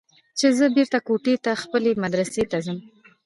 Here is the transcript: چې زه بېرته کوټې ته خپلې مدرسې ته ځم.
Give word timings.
چې 0.37 0.47
زه 0.57 0.65
بېرته 0.75 0.99
کوټې 1.07 1.35
ته 1.45 1.51
خپلې 1.63 1.91
مدرسې 2.03 2.43
ته 2.51 2.57
ځم. 2.65 2.77